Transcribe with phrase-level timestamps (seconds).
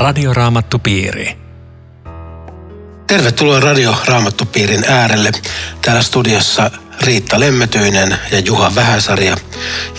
[0.00, 1.36] Radioraamattupiiri.
[3.06, 5.32] Tervetuloa Radio Raamattupiirin äärelle.
[5.82, 6.70] Täällä studiossa
[7.00, 9.36] Riitta Lemmetyinen ja Juha Vähäsarja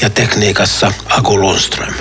[0.02, 1.94] ja tekniikassa Aku Lundström.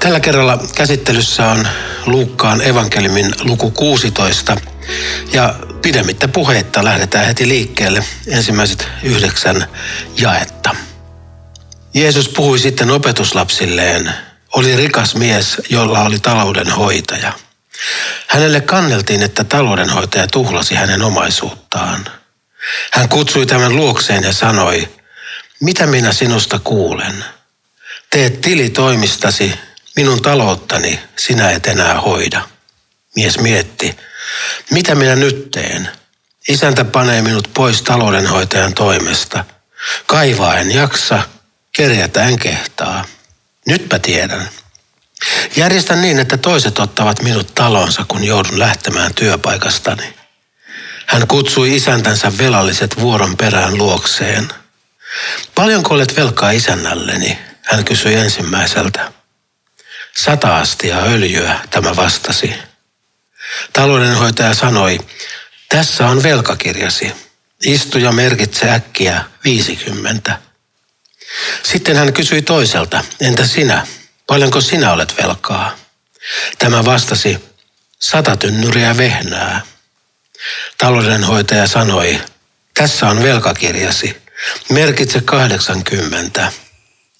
[0.00, 1.68] Tällä kerralla käsittelyssä on
[2.06, 4.56] Luukkaan evankeliumin luku 16
[5.32, 9.66] ja pidemmittä puheitta lähdetään heti liikkeelle ensimmäiset yhdeksän
[10.20, 10.76] jaetta.
[11.94, 14.14] Jeesus puhui sitten opetuslapsilleen.
[14.56, 17.32] Oli rikas mies, jolla oli taloudenhoitaja.
[18.26, 22.08] Hänelle kanneltiin, että taloudenhoitaja tuhlasi hänen omaisuuttaan.
[22.92, 24.88] Hän kutsui tämän luokseen ja sanoi,
[25.60, 27.24] mitä minä sinusta kuulen?
[28.10, 29.58] Teet tili toimistasi,
[29.96, 32.48] minun talouttani sinä et enää hoida.
[33.16, 33.96] Mies mietti,
[34.70, 35.88] mitä minä nyt teen?
[36.48, 39.44] Isäntä panee minut pois taloudenhoitajan toimesta.
[40.06, 41.22] Kaivaa en jaksa,
[41.72, 43.04] kerjätä en kehtaa.
[43.66, 44.48] Nytpä tiedän.
[45.56, 50.16] Järjestän niin, että toiset ottavat minut talonsa, kun joudun lähtemään työpaikastani.
[51.06, 54.48] Hän kutsui isäntänsä velalliset vuoron perään luokseen.
[55.54, 57.38] Paljonko olet velkaa isännälleni?
[57.62, 59.12] Hän kysyi ensimmäiseltä.
[60.16, 62.54] Sata astia öljyä, tämä vastasi.
[63.72, 64.98] Taloudenhoitaja sanoi,
[65.68, 67.12] tässä on velkakirjasi.
[67.64, 70.38] Istu ja merkitse äkkiä 50.
[71.62, 73.86] Sitten hän kysyi toiselta, entä sinä?
[74.26, 75.76] Paljonko sinä olet velkaa?
[76.58, 77.38] Tämä vastasi,
[77.98, 79.60] sata tynnyriä vehnää.
[80.78, 82.20] Taloudenhoitaja sanoi,
[82.74, 84.16] tässä on velkakirjasi,
[84.68, 86.52] merkitse 80.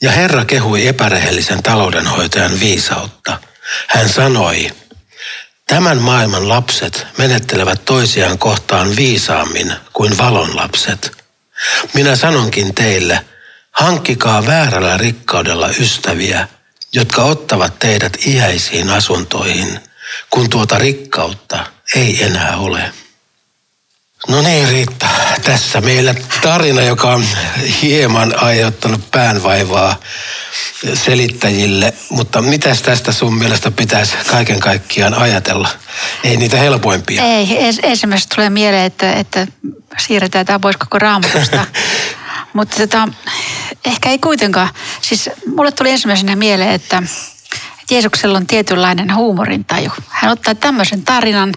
[0.00, 3.40] Ja Herra kehui epärehellisen taloudenhoitajan viisautta.
[3.88, 4.70] Hän sanoi,
[5.66, 11.24] tämän maailman lapset menettelevät toisiaan kohtaan viisaammin kuin valon lapset.
[11.94, 13.24] Minä sanonkin teille,
[13.76, 16.48] hankkikaa väärällä rikkaudella ystäviä,
[16.92, 19.80] jotka ottavat teidät iäisiin asuntoihin,
[20.30, 22.92] kun tuota rikkautta ei enää ole.
[24.28, 25.06] No niin Riitta,
[25.44, 27.24] tässä meillä tarina, joka on
[27.82, 30.00] hieman aiheuttanut päänvaivaa
[30.94, 35.68] selittäjille, mutta mitäs tästä sun mielestä pitäisi kaiken kaikkiaan ajatella?
[36.24, 37.22] Ei niitä helpoimpia.
[37.22, 37.48] Ei,
[37.82, 39.46] ensimmäisestä tulee mieleen, että, että
[39.98, 41.66] siirretään tämä pois koko raamatusta.
[42.56, 43.08] mutta tota,
[43.84, 44.68] ehkä ei kuitenkaan.
[45.00, 47.02] Siis mulle tuli ensimmäisenä mieleen, että
[47.90, 49.90] Jeesuksella on tietynlainen huumorintaju.
[50.08, 51.52] Hän ottaa tämmöisen tarinan,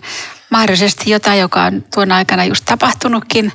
[0.50, 3.54] mahdollisesti jotain, joka on tuon aikana just tapahtunutkin.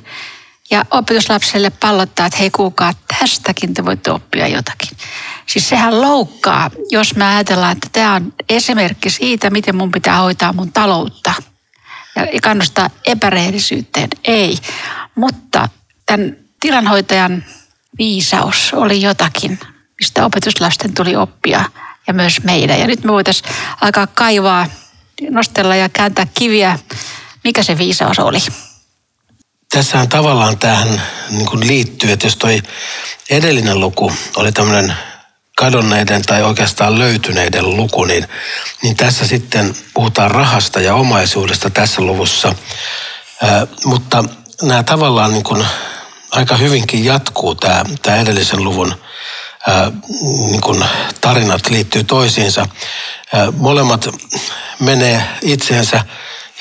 [0.71, 4.97] Ja opetuslapselle pallottaa, että hei kuulkaa, tästäkin te voitte oppia jotakin.
[5.45, 10.53] Siis sehän loukkaa, jos me ajatellaan, että tämä on esimerkki siitä, miten mun pitää hoitaa
[10.53, 11.33] mun taloutta.
[12.33, 14.09] Ja kannustaa epärehellisyyteen.
[14.23, 14.57] Ei.
[15.15, 15.69] Mutta
[16.05, 17.45] tämän tilanhoitajan
[17.97, 19.59] viisaus oli jotakin,
[20.01, 21.63] mistä opetuslasten tuli oppia
[22.07, 22.79] ja myös meidän.
[22.79, 23.51] Ja nyt me voitaisiin
[23.81, 24.67] alkaa kaivaa
[25.29, 26.79] nostella ja kääntää kiviä.
[27.43, 28.37] Mikä se viisaus oli?
[29.69, 32.61] Tässähän tavallaan tähän niin kuin liittyy, että jos toi
[33.29, 34.95] edellinen luku oli tämmöinen
[35.57, 38.27] kadonneiden tai oikeastaan löytyneiden luku, niin,
[38.83, 42.55] niin tässä sitten puhutaan rahasta ja omaisuudesta tässä luvussa.
[43.43, 44.23] Ää, mutta
[44.61, 45.65] nämä tavallaan niin kuin
[46.35, 48.95] aika hyvinkin jatkuu tämä, tämä edellisen luvun
[49.67, 49.91] ää,
[50.21, 50.85] niin kuin
[51.21, 52.67] tarinat liittyy toisiinsa.
[53.33, 54.07] Ää, molemmat
[54.79, 56.05] menee itseensä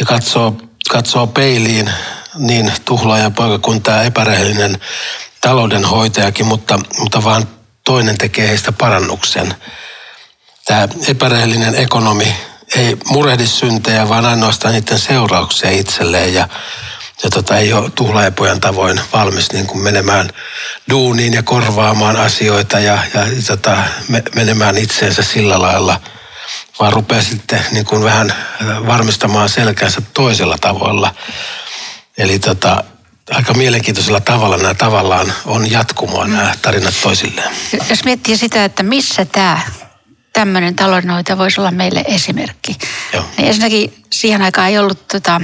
[0.00, 0.56] ja katsoo,
[0.90, 1.90] katsoo peiliin
[2.38, 4.78] niin tuhlaajan poika kuin tämä epärehellinen
[5.40, 7.48] taloudenhoitajakin, mutta, mutta vaan
[7.84, 9.54] toinen tekee heistä parannuksen.
[10.64, 12.36] Tämä epärehellinen ekonomi
[12.76, 16.48] ei murehdi syntejä, vaan ainoastaan niiden seurauksia itselleen ja,
[17.22, 20.30] ja tota, ei ole tuhlaajapojan tavoin valmis niin kuin menemään
[20.90, 23.76] duuniin ja korvaamaan asioita ja, ja tota,
[24.08, 26.00] me, menemään itseensä sillä lailla–
[26.80, 31.14] vaan rupeaa sitten niin kuin vähän äh, varmistamaan selkänsä toisella tavalla.
[32.18, 32.84] Eli tota,
[33.30, 37.54] aika mielenkiintoisella tavalla nämä tavallaan on jatkumoa nämä tarinat toisilleen.
[37.90, 39.60] Jos miettii sitä, että missä tämä
[40.32, 42.76] tämmöinen taloudenhoitaja voisi olla meille esimerkki.
[43.12, 43.24] Joo.
[43.36, 45.40] Niin ensinnäkin siihen aikaan ei ollut tota,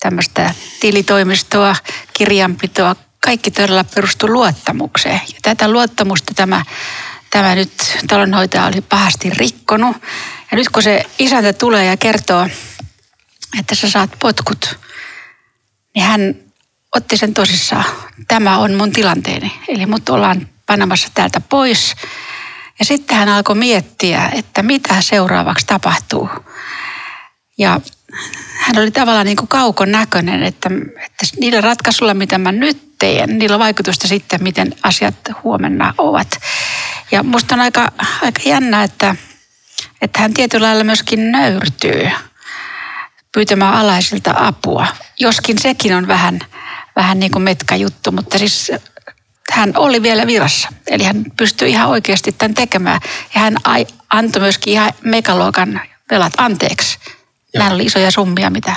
[0.00, 1.76] tämmöistä tilitoimistoa,
[2.12, 2.96] kirjanpitoa.
[3.20, 5.20] Kaikki todella perustui luottamukseen.
[5.28, 6.64] Ja tätä luottamusta tämä
[7.30, 9.96] tämä nyt talonhoitaja oli pahasti rikkonut.
[10.50, 12.48] Ja nyt kun se isäntä tulee ja kertoo,
[13.58, 14.78] että sä saat potkut,
[15.94, 16.34] niin hän
[16.96, 17.84] otti sen tosissaan.
[18.28, 19.52] Tämä on mun tilanteeni.
[19.68, 21.94] Eli mut ollaan panemassa täältä pois.
[22.78, 26.28] Ja sitten hän alkoi miettiä, että mitä seuraavaksi tapahtuu.
[27.58, 27.80] Ja
[28.58, 33.38] hän oli tavallaan niin kuin kaukon näköinen, että, että niillä ratkaisuilla, mitä mä nyt teen,
[33.38, 36.28] niillä on vaikutusta sitten, miten asiat huomenna ovat.
[37.10, 37.92] Ja musta on aika,
[38.22, 39.16] aika jännä, että,
[40.00, 42.10] että hän tietyllä lailla myöskin nöyrtyy
[43.32, 44.86] pyytämään alaisilta apua.
[45.18, 46.38] Joskin sekin on vähän,
[46.96, 48.72] vähän niin kuin metka juttu, mutta siis
[49.52, 50.68] hän oli vielä virassa.
[50.86, 53.00] Eli hän pystyi ihan oikeasti tämän tekemään.
[53.34, 53.56] Ja hän
[54.10, 55.80] antoi myöskin ihan megaluokan
[56.10, 56.98] velat anteeksi.
[57.54, 57.64] Joo.
[57.64, 58.76] Nämä oli isoja summia, mitä,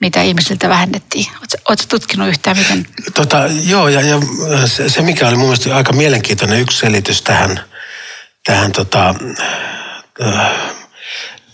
[0.00, 1.26] mitä ihmisiltä vähennettiin.
[1.68, 2.86] Oletko tutkinut yhtään miten?
[3.14, 4.20] Tota, joo, ja, ja
[4.66, 7.60] se, se, mikä oli mun mielestä aika mielenkiintoinen yksi selitys tähän,
[8.44, 9.14] tähän tota,
[10.22, 10.50] äh,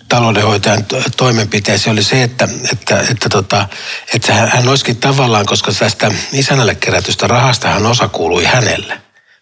[0.09, 0.85] taloudenhoitajan
[1.17, 3.69] toimenpiteeseen oli se, että, että, että, tota,
[4.15, 9.01] että hän olisikin tavallaan, koska tästä isännälle kerätystä rahasta hän osa kuului hänelle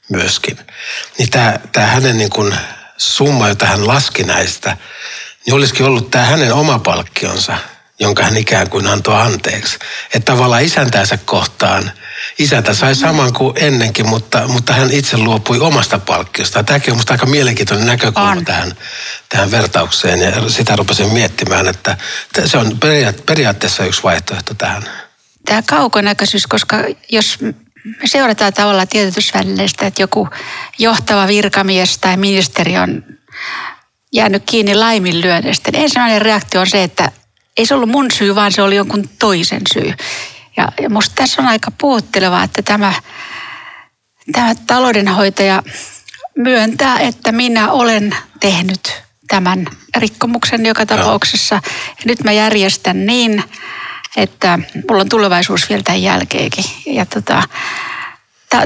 [0.08, 0.58] myöskin.
[1.18, 2.54] Niin tämä, tämä hänen niin kuin
[2.96, 4.76] summa, jota hän laski näistä,
[5.46, 7.58] niin olisikin ollut tämä hänen oma palkkionsa–
[7.98, 9.78] jonka hän ikään kuin antoi anteeksi.
[10.14, 11.90] Että tavallaan isäntäänsä kohtaan,
[12.38, 16.64] isäntä sai saman kuin ennenkin, mutta, mutta hän itse luopui omasta palkkiosta.
[16.64, 18.44] Tämäkin on minusta aika mielenkiintoinen näkökulma on.
[18.44, 18.74] tähän,
[19.28, 21.96] tähän vertaukseen ja sitä rupesin miettimään, että
[22.44, 22.78] se on
[23.26, 24.82] periaatteessa yksi vaihtoehto tähän.
[25.44, 26.76] Tämä kaukonäköisyys, koska
[27.08, 27.54] jos me
[28.04, 30.28] seurataan tavallaan tiedotusvälineistä, että joku
[30.78, 33.02] johtava virkamies tai ministeri on
[34.16, 37.12] jäänyt kiinni laiminlyönneistä, niin ensimmäinen reaktio on se, että
[37.56, 39.92] ei se ollut mun syy, vaan se oli jonkun toisen syy.
[40.56, 42.92] Ja, ja musta tässä on aika puhuttelevaa, että tämä,
[44.32, 45.62] tämä taloudenhoitaja
[46.36, 49.66] myöntää, että minä olen tehnyt tämän
[49.96, 51.54] rikkomuksen joka tapauksessa.
[51.88, 53.44] Ja nyt mä järjestän niin,
[54.16, 54.58] että
[54.88, 56.64] mulla on tulevaisuus vielä tämän jälkeenkin.
[56.86, 57.42] Ja tota,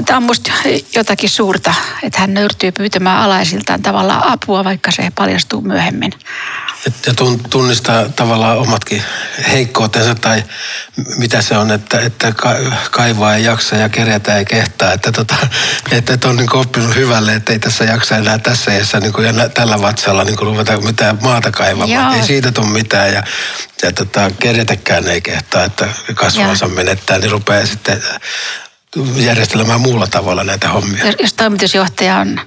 [0.05, 0.51] Tämä on minusta
[0.95, 1.73] jotakin suurta,
[2.03, 6.13] että hän nöyrtyy pyytämään alaisiltaan tavallaan apua, vaikka se paljastuu myöhemmin.
[7.07, 7.13] Ja
[7.49, 9.03] tunnistaa tavallaan omatkin
[9.51, 10.43] heikkoutensa tai
[11.17, 12.33] mitä se on, että, että
[12.91, 14.93] kaivaa ei jaksa ja kerätä ei kehtaa.
[14.93, 15.35] Että, tota,
[15.91, 19.27] että, että on niin oppinut hyvälle, että ei tässä jaksa enää tässä iässä niin kuin,
[19.27, 21.89] ja tällä vatsalla niin ruveta mitään maata kaivamaan.
[21.89, 22.13] Joo.
[22.13, 23.23] Ei siitä tule mitään ja,
[23.83, 28.03] ja tota, kerätäkään ei kehtaa, että kasvansa menettää, niin rupeaa sitten
[29.15, 31.05] järjestelemään muulla tavalla näitä hommia.
[31.05, 32.41] Jos, jos toimitusjohtaja on,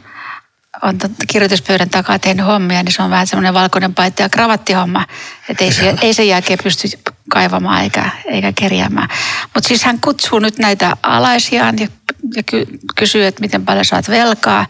[0.82, 0.98] on
[1.28, 5.06] kirjoituspöydän takaa tehnyt hommia, niin se on vähän semmoinen valkoinen paita ja kravattihomma.
[5.48, 6.88] Että ei, se, ei sen jälkeen pysty
[7.30, 9.08] kaivamaan eikä, eikä kerjäämään.
[9.54, 11.88] Mutta siis hän kutsuu nyt näitä alaisiaan ja,
[12.36, 12.66] ja ky,
[12.96, 14.66] kysyy, että miten paljon saat velkaa.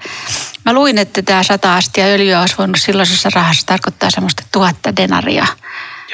[0.65, 5.47] Mä luin, että tämä sata astia öljyä olisi voinut silloisessa rahassa tarkoittaa semmoista tuhatta denaria.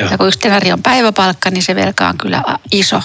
[0.01, 0.11] Joo.
[0.11, 2.43] Ja kun yksi denari on päiväpalkka, niin se velka on kyllä
[2.73, 3.03] iso.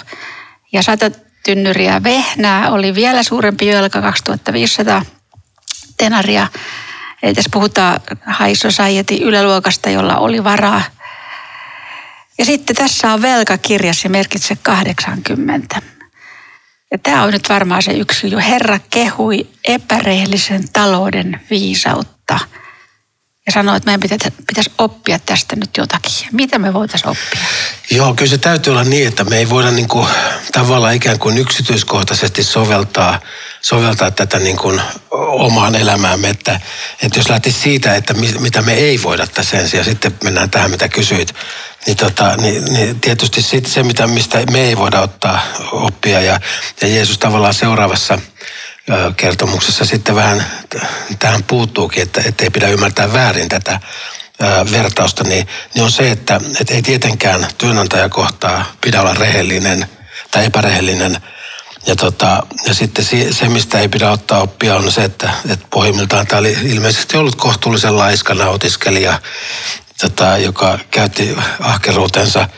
[0.74, 1.12] Ja sata
[1.46, 5.02] tynnyriä vehnää oli vielä suurempi velka 2500
[5.98, 6.48] tenaria.
[7.24, 8.00] Eli tässä puhutaan
[8.40, 10.82] High Society yläluokasta, jolla oli varaa.
[12.38, 15.82] Ja sitten tässä on velkakirja, se merkitsee 80.
[16.92, 18.40] Ja tämä on nyt varmaan se yksi jo.
[18.40, 22.40] Herra kehui epärehellisen talouden viisautta–
[23.46, 26.28] ja sanoi, että meidän pitäisi, pitäisi oppia tästä nyt jotakin.
[26.32, 27.42] Mitä me voitaisiin oppia?
[27.92, 30.08] Joo, kyllä se täytyy olla niin, että me ei voida niin kuin,
[30.52, 33.20] tavallaan ikään kuin yksityiskohtaisesti soveltaa,
[33.62, 34.82] soveltaa tätä niin kuin
[35.12, 36.30] omaan elämäämme.
[36.30, 36.60] Että,
[37.02, 40.72] että jos lähtisi siitä, että mitä me ei voida tässä ensin ja sitten mennään tähän,
[40.72, 41.36] mitä kysyit,
[41.88, 45.40] niin, tota, niin, niin tietysti sit se, mitä, mistä me ei voida ottaa
[45.72, 46.40] oppia ja,
[46.82, 48.20] ja Jeesus tavallaan seuraavassa–
[49.18, 50.46] kertomuksessa sitten vähän
[51.20, 53.80] tähän puuttuukin, että ei pidä ymmärtää väärin tätä
[54.72, 59.90] vertausta, niin, niin on se, että, että ei tietenkään työnantajakohtaa pidä olla rehellinen
[60.32, 61.18] tai epärehellinen.
[61.88, 66.28] Ja, tota, ja sitten se, mistä ei pidä ottaa oppia, on se, että, että pohjimmiltaan
[66.28, 69.20] tämä oli ilmeisesti ollut kohtuullisen laiska nautiskelija,
[70.02, 72.50] tota, joka käytti ahkeruutensa–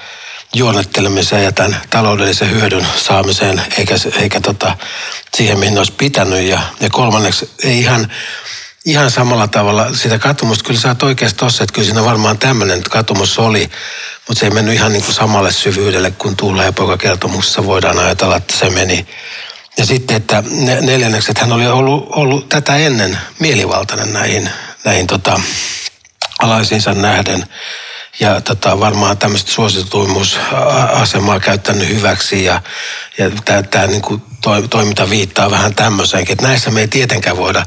[0.57, 4.77] juonettelemiseen ja tämän taloudellisen hyödyn saamiseen, eikä, eikä tota,
[5.35, 6.43] siihen, mihin olisi pitänyt.
[6.43, 8.11] Ja, ja kolmanneksi ei ihan,
[8.85, 10.63] ihan samalla tavalla sitä katumusta.
[10.63, 13.71] Kyllä sä oot oikeasti tossa, että kyllä siinä varmaan tämmöinen katumus oli,
[14.27, 18.35] mutta se ei mennyt ihan niin kuin samalle syvyydelle kuin Tuula ja poikakertomuksessa voidaan ajatella,
[18.35, 19.07] että se meni.
[19.77, 20.43] Ja sitten, että
[20.81, 24.49] neljänneksi, että hän oli ollut, ollut tätä ennen mielivaltainen näihin,
[24.83, 25.41] näihin tota,
[26.39, 27.45] alaisiinsa nähden
[28.19, 32.61] ja tota, varmaan tämmöistä suosituimmuusasemaa käyttänyt hyväksi ja,
[33.17, 33.31] ja
[33.69, 34.21] tämä niin
[34.69, 37.65] toiminta viittaa vähän tämmöiseenkin, että näissä me ei tietenkään voida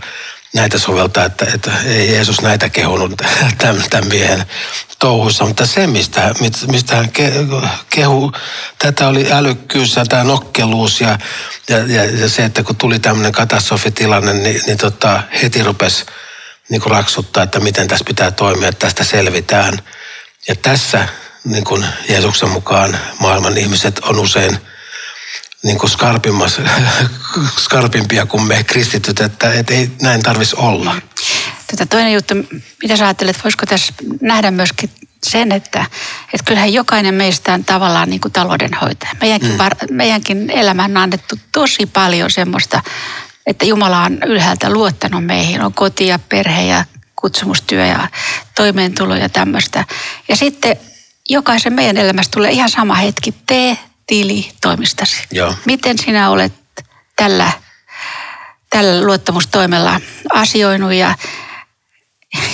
[0.54, 3.16] näitä soveltaa, että, että ei Jeesus näitä kehunut
[3.58, 4.44] tämän, tämän miehen
[4.98, 6.34] touhuissa, mutta se, mistä,
[6.66, 7.10] mistä hän
[7.90, 8.32] kehu,
[8.78, 11.18] tätä oli älykkyys ja tämä nokkeluus ja,
[11.68, 16.06] ja, ja, ja se, että kun tuli tämmöinen katastrofitilanne, niin, niin tota, heti rupesi
[16.68, 19.78] niin raksuttaa, että miten tässä pitää toimia, että tästä selvitään–
[20.48, 21.08] ja tässä
[21.44, 24.58] niin kuin Jeesuksen mukaan maailman ihmiset on usein
[25.62, 25.90] niin kuin
[27.64, 30.94] skarpimpia kuin me kristityt, että, että ei näin tarvitsisi olla.
[31.66, 32.34] Tätä toinen juttu,
[32.82, 34.90] mitä sä ajattelet, voisiko tässä nähdä myöskin
[35.26, 35.86] sen, että,
[36.34, 39.12] että kyllähän jokainen meistä on tavallaan niin kuin taloudenhoitaja.
[39.20, 39.58] Meidänkin, mm.
[39.58, 42.82] var, meidänkin elämään on annettu tosi paljon semmoista,
[43.46, 45.62] että Jumala on ylhäältä luottanut meihin.
[45.62, 46.84] On koti ja perhe ja
[47.20, 48.08] kutsumustyö ja
[48.56, 49.84] toimeentulo ja tämmöistä.
[50.28, 50.76] Ja sitten
[51.28, 53.34] jokaisen meidän elämästä tulee ihan sama hetki.
[53.46, 55.22] Tee tili toimistasi.
[55.32, 55.54] Joo.
[55.64, 56.52] Miten sinä olet
[57.16, 57.52] tällä,
[58.70, 60.00] tällä luottamustoimella
[60.32, 61.14] asioinut ja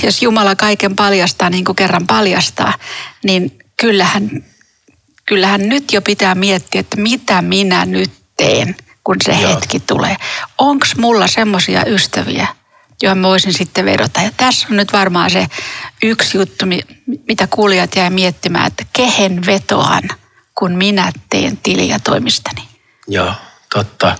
[0.02, 2.74] jos Jumala kaiken paljastaa niin kuin kerran paljastaa,
[3.24, 4.44] niin kyllähän,
[5.26, 9.50] kyllähän nyt jo pitää miettiä, että mitä minä nyt teen, kun se Joo.
[9.50, 10.16] hetki tulee.
[10.58, 12.46] Onko mulla semmoisia ystäviä,
[13.02, 14.20] johon mä voisin sitten vedota.
[14.20, 15.46] Ja tässä on nyt varmaan se
[16.02, 16.66] yksi juttu,
[17.28, 20.02] mitä kuulijat jäi miettimään, että kehen vetoan,
[20.54, 22.62] kun minä teen tiliä toimistani.
[23.08, 23.32] Joo,
[23.74, 24.18] totta.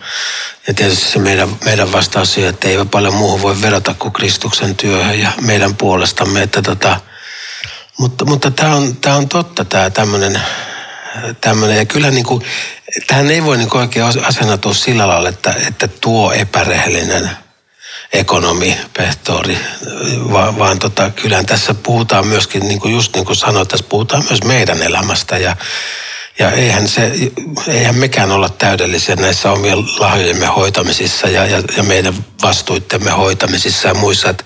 [0.67, 4.77] Ja tietysti se meidän, meidän vastaus siihen, että ei paljon muuhun voi vedota kuin Kristuksen
[4.77, 6.43] työhön ja meidän puolestamme.
[6.43, 7.01] Että tota,
[7.99, 10.41] mutta mutta tämä on, on totta, tämä tämmöinen.
[11.41, 11.77] Tämmönen.
[11.77, 12.45] Ja kyllä niin kuin,
[13.07, 17.31] tähän ei voi niin oikein asennatua sillä lailla, että, että tuo epärehellinen–
[18.13, 19.59] ekonomi, pehtori,
[20.33, 24.25] vaan, vaan tota, kyllähän tässä puhutaan myöskin, niin kuin just niin kuin sanoit, tässä puhutaan
[24.29, 25.57] myös meidän elämästä ja,
[26.39, 27.13] ja eihän, se,
[27.69, 33.95] eihän mekään olla täydellisiä näissä omien lahjojemme hoitamisissa ja, ja, ja meidän vastuittemme hoitamisissa ja
[33.95, 34.31] muissa.
[34.31, 34.45] Että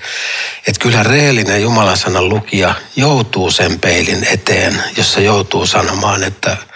[0.66, 6.56] et kyllähän rehellinen Jumalan sanan lukija joutuu sen peilin eteen, jossa joutuu sanomaan, että–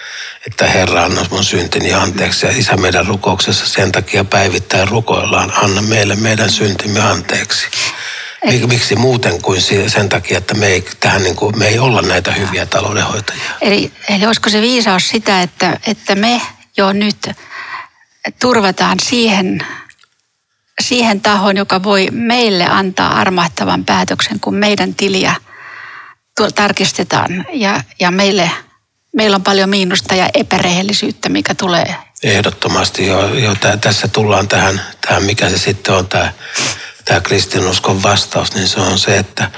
[0.46, 2.46] että Herra anna mun syntini anteeksi.
[2.46, 7.66] Ja isä meidän rukouksessa sen takia päivittäin rukoillaan, anna meille meidän syntimme anteeksi.
[8.42, 12.02] Eli, Miksi muuten kuin sen takia, että me ei, tähän niin kuin, me ei olla
[12.02, 13.50] näitä hyviä taloudenhoitajia.
[13.60, 16.40] Eli, eli olisiko se viisaus sitä, että, että me
[16.76, 17.30] jo nyt
[18.40, 19.66] turvataan siihen,
[20.80, 25.34] siihen tahoon, joka voi meille antaa armahtavan päätöksen, kun meidän tiliä
[26.54, 28.50] tarkistetaan ja, ja meille–
[29.14, 31.96] meillä on paljon miinusta ja epärehellisyyttä, mikä tulee.
[32.22, 36.32] Ehdottomasti jo, jo tä, tässä tullaan tähän, tähän, mikä se sitten on tämä,
[37.04, 39.50] tämä kristinuskon vastaus, niin se on se, että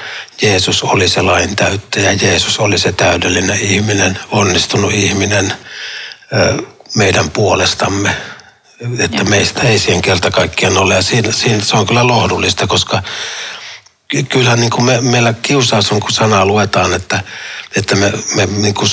[0.42, 5.52] Jeesus oli se lain täyttäjä, Jeesus oli se täydellinen ihminen, onnistunut ihminen
[6.96, 8.16] meidän puolestamme,
[8.98, 9.24] että ja.
[9.24, 10.94] meistä ei siihen kerta kaikkiaan ole.
[10.94, 13.02] Ja siinä, siinä, se on kyllä lohdullista, koska
[14.28, 17.20] kyllähän niin kuin me, meillä kiusaus on, kun sanaa luetaan, että,
[17.76, 18.88] että me, me niin kuin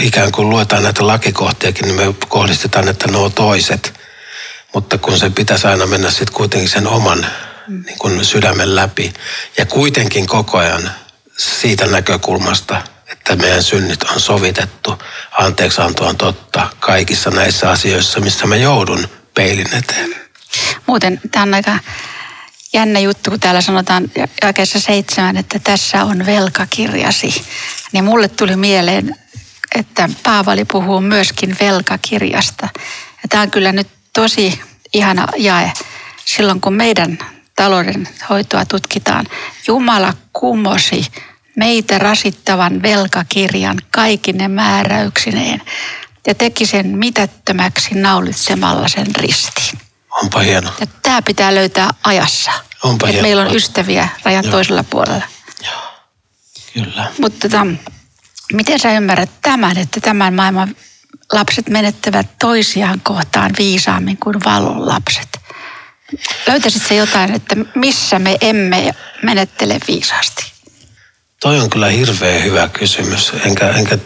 [0.00, 4.00] ikään kuin luetaan näitä lakikohtiakin, niin me kohdistetaan, että ne on toiset.
[4.74, 7.26] Mutta kun se pitäisi aina mennä sitten kuitenkin sen oman
[7.68, 9.12] niin kuin sydämen läpi.
[9.58, 10.90] Ja kuitenkin koko ajan
[11.38, 15.02] siitä näkökulmasta, että meidän synnit on sovitettu,
[15.38, 20.14] anteeksianto on totta kaikissa näissä asioissa, missä mä joudun peilin eteen.
[20.86, 21.78] Muuten tämä on aika
[22.72, 24.10] jännä juttu, kun täällä sanotaan
[24.42, 27.44] jakeessa seitsemän, että tässä on velkakirjasi.
[27.92, 29.16] Niin mulle tuli mieleen
[29.74, 32.68] että Paavali puhuu myöskin velkakirjasta.
[33.22, 34.60] Ja tämä on kyllä nyt tosi
[34.92, 35.72] ihana jae
[36.24, 37.18] silloin, kun meidän
[37.56, 39.26] talouden hoitoa tutkitaan.
[39.66, 41.06] Jumala kumosi
[41.56, 45.62] meitä rasittavan velkakirjan kaikine määräyksineen
[46.26, 49.78] ja teki sen mitättömäksi naulitsemalla sen ristiin.
[50.22, 50.70] Onpa hieno.
[50.80, 52.50] Ja tämä pitää löytää ajassa.
[52.84, 53.22] Onpa hieno.
[53.22, 54.50] Meillä on ystäviä rajan Joo.
[54.50, 55.24] toisella puolella.
[55.66, 55.82] Joo,
[56.74, 57.12] kyllä.
[57.20, 57.66] Mutta tota,
[58.52, 60.76] Miten sä ymmärrät tämän, että tämän maailman
[61.32, 65.28] lapset menettävät toisiaan kohtaan viisaammin kuin valon lapset?
[66.46, 70.52] Löytäisit se jotain, että missä me emme menettele viisaasti?
[71.40, 73.32] Toi on kyllä hirveän hyvä kysymys.
[73.44, 73.98] Enkä, enkä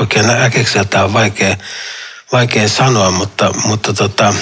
[0.00, 1.56] oikein äkikseltä on vaikea,
[2.32, 4.34] vaikea sanoa, mutta, mutta tota,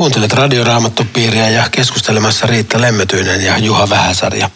[0.00, 4.50] Kuuntelet Radioraamattupiiriä ja keskustelemassa Riitta Lemmetyinen ja Juha Vähäsarja.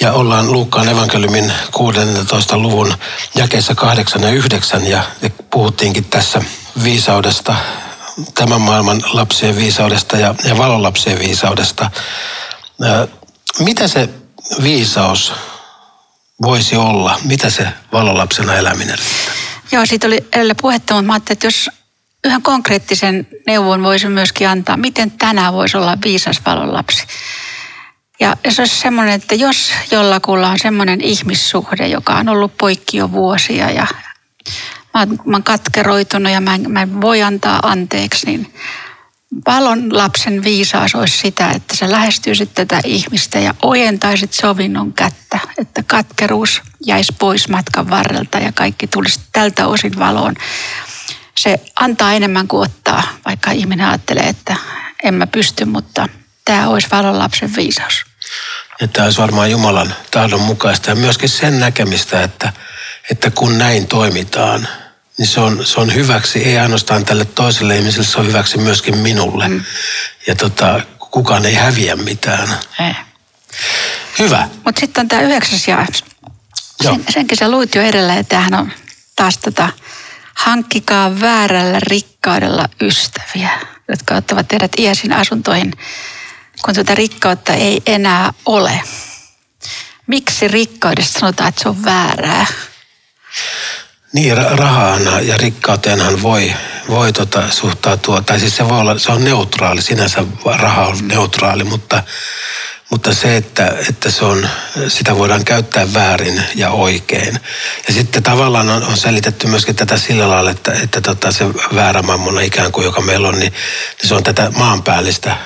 [0.00, 2.58] Ja ollaan Luukkaan evankeliumin 16.
[2.58, 2.94] luvun
[3.34, 5.02] jakeessa 8 ja 9 ja
[5.50, 6.42] puhuttiinkin tässä
[6.82, 7.54] viisaudesta,
[8.34, 11.90] tämän maailman lapsien viisaudesta ja, ja valonlapsien viisaudesta.
[13.58, 14.08] Mitä se
[14.62, 15.32] viisaus
[16.42, 17.20] voisi olla?
[17.24, 18.98] Mitä se valolapsena eläminen?
[19.72, 21.70] Joo, siitä oli edellä puhetta, mutta mä ajattelin, että jos
[22.24, 27.06] yhden konkreettisen neuvon voisi myöskin antaa, miten tänään voisi olla viisas valonlapsi.
[28.20, 33.12] Ja se olisi semmoinen, että jos jollakulla on semmoinen ihmissuhde, joka on ollut poikki jo
[33.12, 33.86] vuosia ja
[34.94, 38.54] mä mä oon katkeroitunut ja mä en, mä en voi antaa anteeksi, niin
[39.46, 45.82] valon lapsen viisaus olisi sitä, että sä lähestyisit tätä ihmistä ja ojentaisit sovinnon kättä, että
[45.82, 50.34] katkeruus jäisi pois matkan varrelta ja kaikki tulisi tältä osin valoon.
[51.46, 54.56] Se antaa enemmän kuin ottaa, vaikka ihminen ajattelee, että
[55.02, 56.08] en mä pysty, mutta
[56.44, 58.04] tämä olisi valon lapsen viisaus.
[58.80, 62.52] Ja tämä olisi varmaan Jumalan tahdon mukaista ja myöskin sen näkemistä, että,
[63.10, 64.68] että kun näin toimitaan,
[65.18, 68.96] niin se on, se on hyväksi, ei ainoastaan tälle toiselle ihmiselle, se on hyväksi myöskin
[68.96, 69.48] minulle.
[69.48, 69.64] Mm.
[70.26, 72.48] Ja tota, kukaan ei häviä mitään.
[72.80, 72.94] Ei.
[74.18, 74.48] Hyvä.
[74.64, 75.86] Mutta sitten on tämä yhdeksäs jae.
[76.82, 78.72] Sen, senkin sä luit jo edellä, että tämähän on
[79.16, 79.68] taas tota,
[80.36, 83.50] hankkikaa väärällä rikkaudella ystäviä,
[83.88, 85.72] jotka ottavat teidät iäsin asuntoihin,
[86.64, 88.80] kun tuota rikkautta ei enää ole.
[90.06, 92.46] Miksi rikkaudesta sanotaan, että se on väärää?
[94.12, 96.54] Niin, rahaan ja rikkauteenhan voi,
[96.88, 101.64] voi tota suhtautua, tai siis se voi olla, se on neutraali, sinänsä raha on neutraali,
[101.64, 102.02] mutta,
[102.90, 104.48] mutta se, että, että se on,
[104.88, 107.40] sitä voidaan käyttää väärin ja oikein.
[107.88, 112.02] Ja sitten tavallaan on, on selitetty myöskin tätä sillä lailla, että, että tota se väärä
[112.02, 113.52] mammona ikään kuin, joka meillä on, niin,
[114.02, 115.36] niin se on tätä maanpäällistä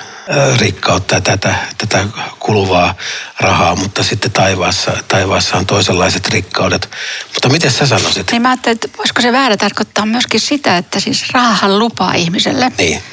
[0.57, 2.05] rikkautta ja tätä, tätä
[2.39, 2.95] kuluvaa
[3.39, 6.89] rahaa, mutta sitten taivaassa, taivaassa on toisenlaiset rikkaudet.
[7.33, 8.31] Mutta miten sä sanoisit?
[8.31, 12.71] Niin mä ajattelin, että voisiko se väärä tarkoittaa myöskin sitä, että siis rahahan lupaa ihmiselle.
[12.77, 13.03] Niin.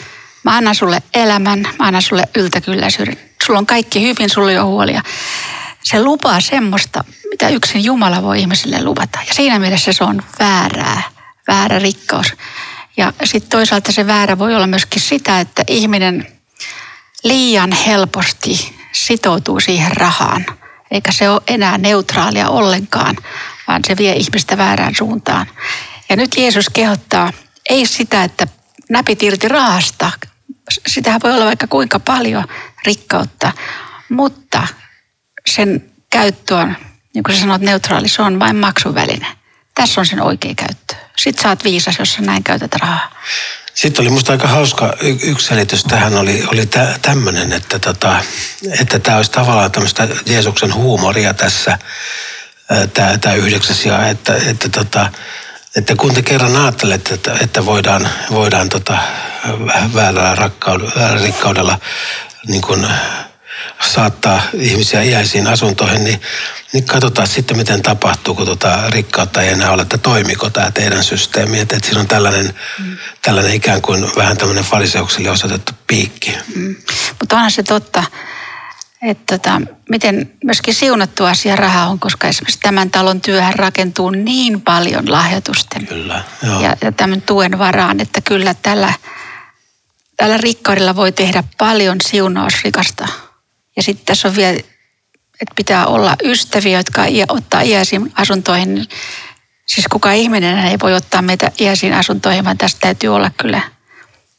[0.48, 3.18] Mä annan sulle elämän, mä annan sulle yltäkylläisyyden.
[3.46, 5.02] Sulla on kaikki hyvin, sulla ei ole huolia.
[5.82, 9.18] Se lupaa semmoista, mitä yksin Jumala voi ihmiselle luvata.
[9.28, 11.02] Ja siinä mielessä se on väärää,
[11.48, 12.32] väärä rikkaus.
[12.96, 16.26] Ja sitten toisaalta se väärä voi olla myöskin sitä, että ihminen–
[17.24, 20.46] liian helposti sitoutuu siihen rahaan,
[20.90, 23.16] eikä se ole enää neutraalia ollenkaan,
[23.68, 25.46] vaan se vie ihmistä väärään suuntaan.
[26.08, 27.32] Ja nyt Jeesus kehottaa,
[27.70, 28.46] ei sitä, että
[28.88, 30.10] näpit irti rahasta,
[30.86, 32.44] sitähän voi olla vaikka kuinka paljon
[32.84, 33.52] rikkautta,
[34.08, 34.66] mutta
[35.50, 36.76] sen käyttö on,
[37.14, 39.26] niin kuin sä sanot, neutraali, se on vain maksuväline.
[39.74, 40.94] Tässä on sen oikea käyttö.
[41.16, 43.10] Sitten sä oot viisas, jos sä näin käytät rahaa.
[43.74, 48.20] Sitten oli musta aika hauska yksi selitys tähän oli, oli tä, tämmöinen, että tota,
[48.80, 51.78] että olisi tavallaan tämmöistä Jeesuksen huumoria tässä,
[53.20, 55.12] tämä yhdeksäs ja että, että, tota,
[55.78, 58.98] että kun te kerran ajattelette, että, että voidaan, voidaan tota,
[59.94, 61.78] väärällä rakkaudella, rikkaudella
[62.46, 62.86] niin kuin
[63.80, 66.20] saattaa ihmisiä iäisiin asuntoihin, niin,
[66.72, 71.04] niin katsotaan sitten, miten tapahtuu, kun tuota rikkautta ei enää ole, että toimiko tämä teidän
[71.04, 71.60] systeemi.
[71.60, 72.96] Että, että siinä on tällainen, mm.
[73.22, 76.38] tällainen ikään kuin vähän tämmöinen fariseukselle osoitettu piikki.
[76.54, 76.76] Mm.
[77.18, 78.04] Mutta onhan se totta,
[79.02, 84.60] että tota, miten myöskin siunattu asia raha on, koska esimerkiksi tämän talon työhän rakentuu niin
[84.60, 86.60] paljon lahjoitusten kyllä, joo.
[86.60, 88.92] ja, ja tämän tuen varaan, että kyllä tällä,
[90.16, 93.08] tällä rikkaudella voi tehdä paljon siunausrikasta
[93.78, 94.58] ja sitten tässä on vielä,
[95.40, 98.86] että pitää olla ystäviä, jotka ottaa iäisiin asuntoihin.
[99.66, 103.60] Siis kuka ihminen ei voi ottaa meitä iäisiin asuntoihin, vaan tästä täytyy olla kyllä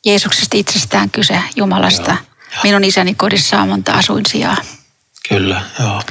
[0.06, 2.12] Jeesuksesta itsestään kyse, Jumalasta.
[2.12, 2.29] Joo.
[2.64, 4.58] Minun isäni kodissa on monta asuinsijaa.
[5.30, 6.02] Kyllä, joo.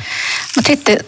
[0.56, 0.98] Mutta sitten,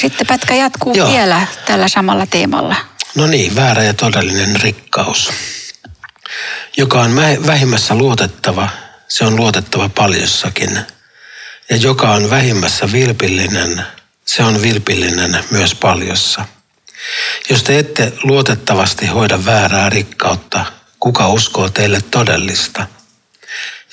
[0.00, 1.10] sitten pätkä jatkuu joo.
[1.10, 2.76] vielä tällä samalla teemalla.
[3.14, 5.32] No niin, väärä ja todellinen rikkaus,
[6.76, 8.68] joka on vähimmässä luotettava,
[9.08, 10.80] se on luotettava paljossakin–
[11.70, 13.82] ja joka on vähimmässä vilpillinen,
[14.24, 16.44] se on vilpillinen myös paljossa.
[17.50, 20.64] Jos te ette luotettavasti hoida väärää rikkautta,
[21.00, 22.86] kuka uskoo teille todellista?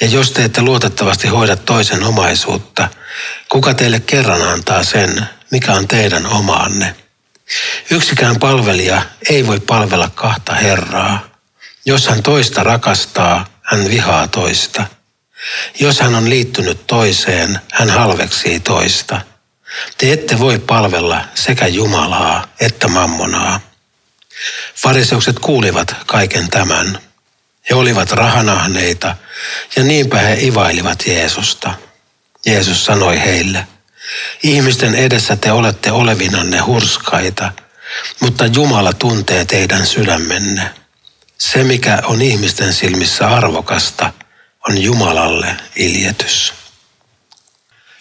[0.02, 2.90] Ja jos te ette luotettavasti hoida toisen omaisuutta,
[3.50, 6.96] kuka teille kerran antaa sen, mikä on teidän omaanne?
[7.90, 11.30] Yksikään palvelija ei voi palvella kahta Herraa.
[11.86, 14.86] Jos hän toista rakastaa, hän vihaa toista.
[15.80, 19.22] Jos hän on liittynyt toiseen, hän halveksii toista.
[19.98, 23.60] Te ette voi palvella sekä Jumalaa että mammonaa.
[24.76, 27.00] Fariseukset kuulivat kaiken tämän.
[27.70, 29.16] He olivat rahanahneita
[29.76, 31.74] Ja niinpä he ivailivat Jeesusta.
[32.46, 33.68] Jeesus sanoi heille,
[34.44, 37.52] ihmisten edessä te olette olevinanne hurskaita,
[38.20, 40.70] mutta Jumala tuntee teidän sydämenne.
[41.38, 44.14] Se, mikä on ihmisten silmissä arvokasta,
[44.70, 46.54] on Jumalalle iljetys.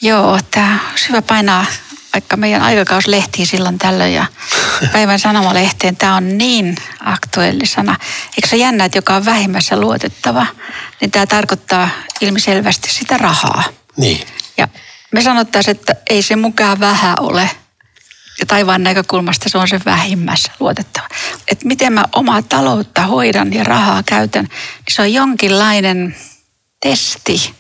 [0.03, 1.67] Joo, tämä on hyvä painaa
[2.15, 4.27] vaikka meidän aikakaus lehtiin silloin tällöin ja
[4.93, 5.97] päivän sanomalehteen.
[5.97, 7.97] Tämä on niin aktuellisana.
[8.37, 10.47] Eikö se jännä, että joka on vähimmässä luotettava,
[11.01, 11.89] niin tämä tarkoittaa
[12.21, 13.65] ilmiselvästi sitä rahaa.
[13.97, 14.27] Niin.
[14.57, 14.69] Ja
[15.13, 17.51] me sanottaisiin, että ei se mukaan vähän ole.
[18.41, 21.09] Ja taivaan näkökulmasta se on se vähimmässä luotettava.
[21.49, 26.17] Että miten mä omaa taloutta hoidan ja rahaa käytän, niin se on jonkinlainen
[26.81, 27.55] testi,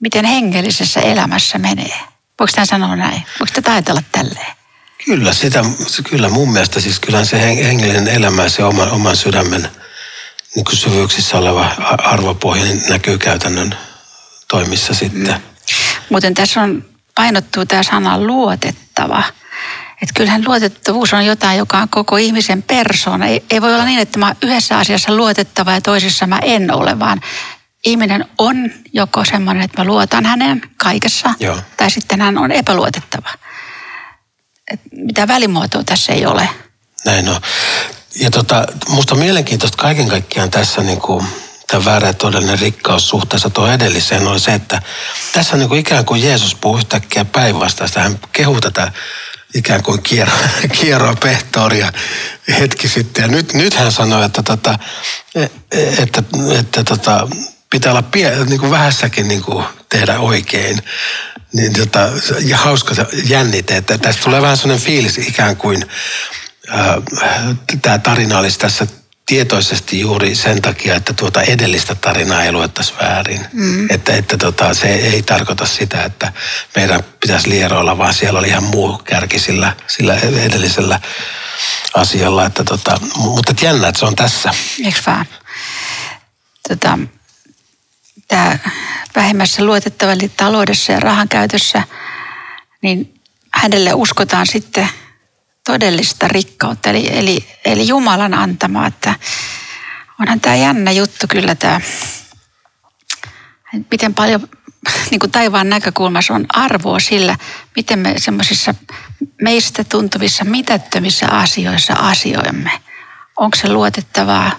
[0.00, 2.15] miten hengellisessä elämässä menee.
[2.40, 3.22] Voiko tämä sanoa näin?
[3.40, 4.56] Voiko tätä ajatella tälleen?
[5.04, 5.64] Kyllä, sitä,
[6.10, 9.68] kyllä mun mielestä siis kyllä se hengellinen elämä ja se oman, oman sydämen
[10.54, 13.74] niin kuin syvyyksissä oleva arvopohja niin näkyy käytännön
[14.48, 15.22] toimissa sitten.
[15.22, 15.40] Mm.
[16.10, 19.22] Muuten tässä on painottuu tämä sana luotettava.
[20.02, 23.26] Että kyllähän luotettavuus on jotain, joka on koko ihmisen persoona.
[23.26, 26.98] Ei, ei voi olla niin, että mä yhdessä asiassa luotettava ja toisessa mä en ole,
[26.98, 27.20] vaan
[27.86, 31.58] ihminen on joko semmoinen, että mä luotan häneen kaikessa, Joo.
[31.76, 33.28] tai sitten hän on epäluotettava.
[34.72, 36.48] Et mitä välimuotoa tässä ei ole.
[37.04, 37.40] Näin on.
[38.20, 41.26] Ja tota, musta on mielenkiintoista kaiken kaikkiaan tässä niin kuin,
[41.66, 44.82] tämä väärä todellinen rikkaus suhteessa tuo edelliseen on se, että
[45.32, 48.00] tässä niin kuin ikään kuin Jeesus puhuu yhtäkkiä päinvastaista.
[48.00, 48.92] Hän kehuu tätä
[49.54, 50.32] ikään kuin kiero,
[50.80, 51.92] kieroa pehtooria
[52.58, 53.22] hetki sitten.
[53.22, 54.78] Ja nyt, nyt hän sanoi, että, tota,
[55.34, 56.22] että, että,
[56.58, 57.28] että tota,
[57.76, 60.78] pitää olla pie, niin kuin vähässäkin niin kuin tehdä oikein.
[61.52, 62.08] Niin tota,
[62.40, 65.84] ja hauska jännite, että tästä tulee vähän sellainen fiilis ikään kuin
[67.82, 68.86] tämä tarina olisi tässä
[69.26, 73.46] tietoisesti juuri sen takia, että tuota edellistä tarinaa ei luettaisi väärin.
[73.52, 73.90] Mm.
[73.90, 76.32] Että, että tota, se ei tarkoita sitä, että
[76.76, 81.00] meidän pitäisi lieroilla, vaan siellä oli ihan muu kärki sillä, sillä edellisellä
[81.94, 82.46] asialla.
[82.46, 84.54] Että tota, mutta jännä, että se on tässä.
[84.84, 85.26] Eikö vaan?
[86.68, 86.98] Tota,
[88.28, 88.58] tämä
[89.16, 91.82] vähemmässä luotettava eli taloudessa ja rahan käytössä,
[92.82, 93.20] niin
[93.54, 94.88] hänelle uskotaan sitten
[95.66, 98.86] todellista rikkautta, eli, eli, eli Jumalan antamaa.
[98.86, 99.14] Että
[100.20, 101.80] onhan tämä jännä juttu kyllä tämä,
[103.90, 104.48] miten paljon
[105.10, 107.36] niin kuin taivaan näkökulmassa on arvoa sillä,
[107.76, 108.74] miten me semmoisissa
[109.42, 112.70] meistä tuntuvissa mitättömissä asioissa asioimme.
[113.36, 114.52] Onko se luotettavaa,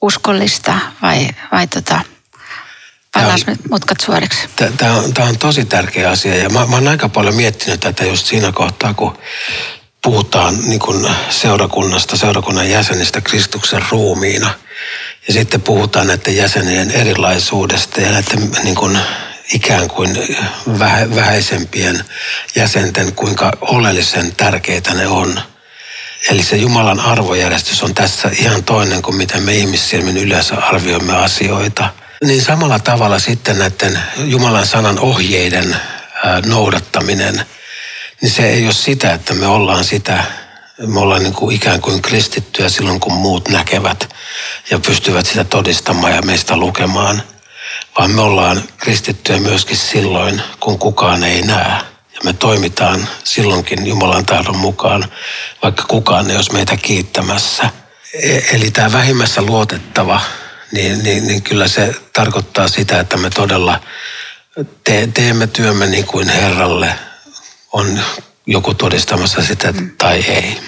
[0.00, 2.00] uskollista vai, vai tota,
[3.18, 4.48] Pannaan mutkat suoriksi.
[4.76, 8.04] Tämä on, tämä on tosi tärkeä asia ja mä, mä oon aika paljon miettinyt tätä
[8.04, 9.18] just siinä kohtaa, kun
[10.02, 14.50] puhutaan niin kuin seurakunnasta, seurakunnan jäsenistä Kristuksen ruumiina.
[15.28, 18.98] Ja sitten puhutaan näiden jäsenien erilaisuudesta ja näiden niin kuin
[19.54, 20.18] ikään kuin
[20.78, 22.04] vähä, vähäisempien
[22.54, 25.40] jäsenten, kuinka oleellisen tärkeitä ne on.
[26.30, 31.90] Eli se Jumalan arvojärjestys on tässä ihan toinen kuin miten me ihmissilmin yleensä arvioimme asioita–
[32.24, 35.76] niin samalla tavalla sitten näiden Jumalan sanan ohjeiden
[36.46, 37.46] noudattaminen,
[38.22, 40.24] niin se ei ole sitä, että me ollaan sitä,
[40.86, 44.14] me ollaan niin kuin ikään kuin kristittyjä silloin, kun muut näkevät
[44.70, 47.22] ja pystyvät sitä todistamaan ja meistä lukemaan,
[47.98, 51.72] vaan me ollaan kristittyjä myöskin silloin, kun kukaan ei näe.
[52.14, 55.04] Ja me toimitaan silloinkin Jumalan tahdon mukaan,
[55.62, 57.70] vaikka kukaan ei olisi meitä kiittämässä.
[58.14, 60.20] E-, eli tämä vähimmässä luotettava
[60.72, 63.80] niin, niin, niin kyllä se tarkoittaa sitä, että me todella
[64.84, 66.98] te, teemme työmme niin kuin Herralle
[67.72, 68.00] on
[68.46, 69.90] joku todistamassa sitä mm.
[69.98, 70.60] tai ei.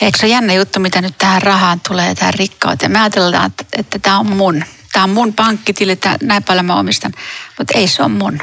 [0.00, 2.92] Eikö se ole jännä juttu, mitä nyt tähän rahaan tulee, tähän rikkauteen?
[2.92, 4.64] Me ajatellaan, että, että tämä on mun.
[4.92, 7.12] Tämä on mun pankkitili, että näin paljon mä omistan.
[7.58, 8.38] Mutta ei se on mun.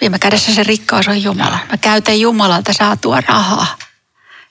[0.00, 1.58] Viime kädessä se rikkaus on Jumala.
[1.70, 3.78] Mä käytän Jumalalta saatua rahaa.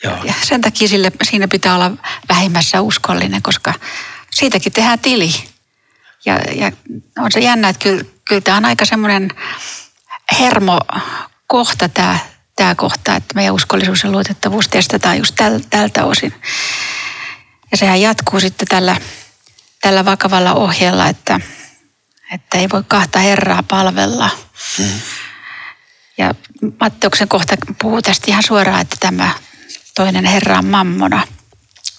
[0.04, 0.24] Joo.
[0.24, 1.92] Ja sen takia sille, siinä pitää olla
[2.30, 3.74] vähimmässä uskollinen, koska
[4.32, 5.53] siitäkin tehdään tili.
[6.26, 6.72] Ja, ja
[7.18, 9.30] on se jännä, että kyllä, kyllä tämä on aika semmoinen
[10.40, 10.80] hermo
[11.48, 12.20] kohta tämä,
[12.56, 16.34] tämä kohta, että meidän uskollisuus ja luotettavuus testataan just täl, tältä osin.
[17.72, 18.96] Ja sehän jatkuu sitten tällä,
[19.82, 21.40] tällä vakavalla ohjeella, että,
[22.34, 24.30] että ei voi kahta Herraa palvella.
[24.78, 25.00] Hmm.
[26.18, 26.36] Ja
[26.80, 29.30] Matteuksen kohta puhuu tästä ihan suoraan, että tämä
[29.96, 31.28] toinen Herra on mammona.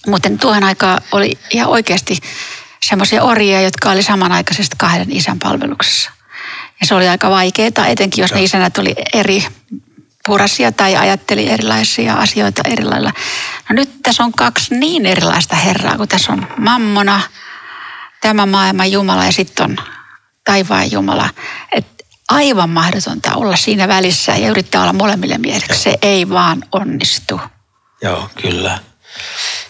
[0.07, 2.19] Muuten tuohon aikaan oli ihan oikeasti
[2.89, 6.11] semmoisia orjia, jotka oli samanaikaisesti kahden isän palveluksessa.
[6.81, 9.47] Ja se oli aika vaikeaa, etenkin jos ne isänät oli eri
[10.27, 13.13] purasia tai ajatteli erilaisia asioita eri lailla.
[13.69, 17.21] No nyt tässä on kaksi niin erilaista herraa, kun tässä on mammona,
[18.21, 19.77] tämä maailman Jumala ja sitten on
[20.45, 21.31] taivaan Jumala.
[21.73, 25.83] Että aivan mahdotonta olla siinä välissä ja yrittää olla molemmille mieleksi.
[25.83, 27.41] Se ei vaan onnistu.
[28.03, 28.79] Joo, kyllä.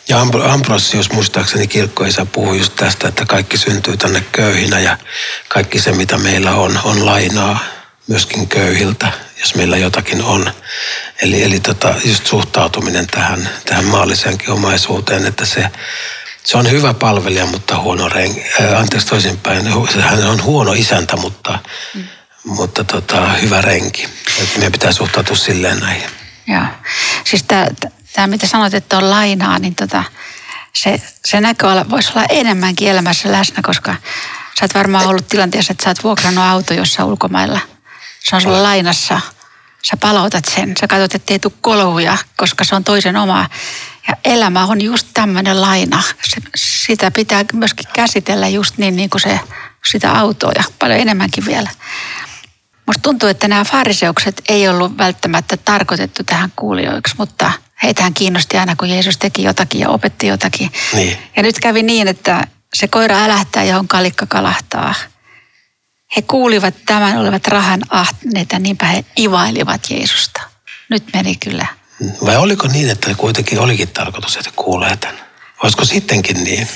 [0.09, 0.21] Ja
[0.53, 4.99] Ambrosius muistaakseni kirkkoisa puhui just tästä, että kaikki syntyy tänne köyhinä ja
[5.49, 7.59] kaikki se mitä meillä on, on lainaa
[8.07, 10.53] myöskin köyhiltä, jos meillä jotakin on.
[11.23, 15.71] Eli, eli tota, just suhtautuminen tähän, tähän maalliseenkin omaisuuteen, että se,
[16.45, 18.43] se on hyvä palvelija, mutta huono renki.
[18.61, 19.67] Äh, anteeksi toisinpäin,
[20.01, 21.59] hän on huono isäntä, mutta,
[21.95, 22.05] mm.
[22.45, 24.09] mutta tota, hyvä renki.
[24.43, 26.11] Että meidän pitää suhtautua silleen näihin.
[26.47, 26.63] Joo.
[27.25, 27.45] Siis
[28.15, 30.05] tämä, mitä sanoit, että on lainaa, niin tota,
[30.73, 33.97] se, se näköala voisi olla enemmänkin elämässä läsnä, koska
[34.59, 37.61] sä oot varmaan ollut tilanteessa, että sä oot vuokrannut auto jossain ulkomailla.
[38.21, 39.21] Se on sulla lainassa.
[39.83, 40.75] Sä palautat sen.
[40.81, 43.49] Sä katsot, ettei tule kolhuja, koska se on toisen oma.
[44.09, 46.03] Ja elämä on just tämmöinen laina.
[46.25, 49.41] Se, sitä pitää myöskin käsitellä just niin, niin kuin se,
[49.91, 51.71] sitä autoa ja paljon enemmänkin vielä.
[52.87, 58.77] Musta tuntuu, että nämä fariseukset ei ollut välttämättä tarkoitettu tähän kuulijoiksi, mutta heitähän kiinnosti aina,
[58.77, 60.73] kun Jeesus teki jotakin ja opetti jotakin.
[60.93, 61.19] Niin.
[61.37, 64.95] Ja nyt kävi niin, että se koira älähtää, johon kalikka kalahtaa.
[66.17, 70.41] He kuulivat tämän olevat rahan ahneita, niinpä he ivailivat Jeesusta.
[70.91, 71.67] Nyt meni kyllä.
[72.25, 75.21] Vai oliko niin, että kuitenkin olikin tarkoitus, että kuulee tämän?
[75.63, 76.69] Olisiko sittenkin niin?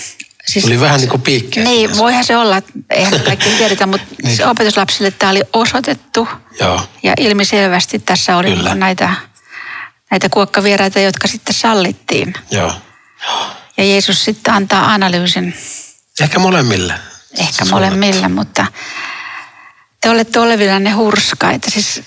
[0.47, 1.65] Siis, Oli vähän niin kuin piikkiä.
[1.65, 4.47] Niin, voihan se olla, eihän kaikki tiedetä, mutta niin.
[4.47, 6.29] opetuslapsille tämä oli osoitettu.
[6.61, 6.81] Joo.
[7.03, 8.75] Ja ilmiselvästi tässä oli Kyllä.
[8.75, 9.15] näitä,
[10.11, 12.35] näitä kuokkavieraita, jotka sitten sallittiin.
[12.51, 12.73] Joo.
[13.77, 15.55] Ja Jeesus sitten antaa analyysin.
[16.21, 16.95] Ehkä molemmille.
[17.39, 18.67] Ehkä molemmille, mutta
[20.01, 21.71] te olette olevillanne hurskaita.
[21.71, 22.03] Siis,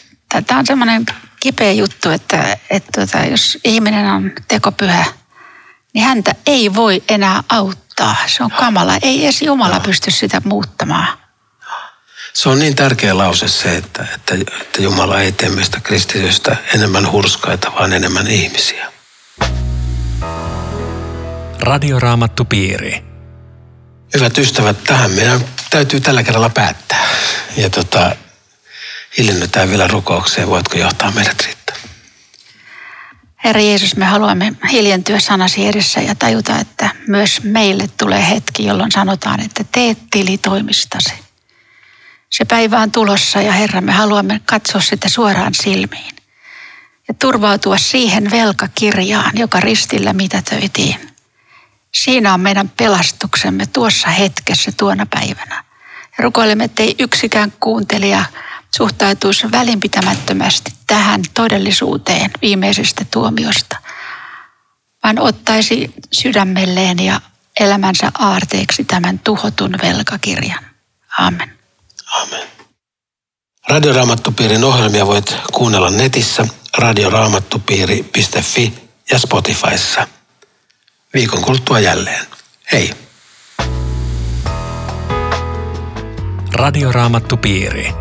[0.47, 1.05] tämä on semmoinen
[1.39, 5.05] kipeä juttu, että, että tuota, jos ihminen on tekopyhä,
[5.93, 8.15] niin häntä ei voi enää auttaa.
[8.25, 8.97] Se on kamala.
[9.01, 9.81] Ei edes Jumala no.
[9.81, 11.20] pysty sitä muuttamaan.
[12.33, 17.11] Se on niin tärkeä lause se, että, että, että Jumala ei tee meistä kristitystä enemmän
[17.11, 18.91] hurskaita, vaan enemmän ihmisiä.
[21.59, 23.03] Radioraamattu piiri.
[24.13, 27.07] Hyvät ystävät, tähän meidän täytyy tällä kerralla päättää.
[27.57, 28.15] Ja tota,
[29.17, 30.47] hiljennytään vielä rukoukseen.
[30.47, 31.73] Voitko johtaa meidät Riitta?
[33.43, 38.91] Herra Jeesus, me haluamme hiljentyä sanasi edessä ja tajuta, että myös meille tulee hetki, jolloin
[38.91, 41.30] sanotaan, että teet tilitoimistasi.
[42.31, 46.15] Se päivä on tulossa ja Herra, me haluamme katsoa sitä suoraan silmiin
[47.07, 50.95] ja turvautua siihen velkakirjaan, joka ristillä mitätöitiin.
[51.93, 55.63] Siinä on meidän pelastuksemme tuossa hetkessä tuona päivänä.
[56.17, 58.25] Ja rukoilemme, ettei yksikään kuuntelija
[58.77, 63.77] suhtautuisi välinpitämättömästi tähän todellisuuteen viimeisestä tuomiosta,
[65.03, 67.21] vaan ottaisi sydämelleen ja
[67.59, 70.63] elämänsä aarteeksi tämän tuhotun velkakirjan.
[71.17, 71.60] Amen.
[72.11, 72.47] Amen.
[73.69, 76.47] Radioraamattupiirin ohjelmia voit kuunnella netissä
[76.77, 78.73] radioraamattupiiri.fi
[79.11, 80.07] ja Spotifyssa.
[81.13, 82.25] Viikon kuluttua jälleen.
[82.71, 82.93] Hei!
[86.53, 87.93] Radioraamattupiiri.